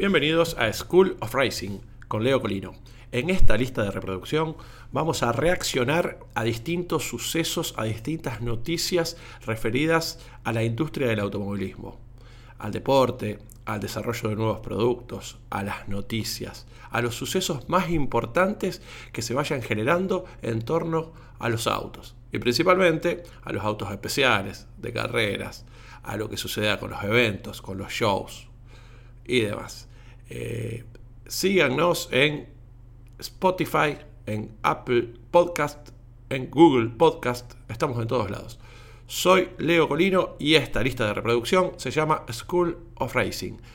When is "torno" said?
20.62-21.12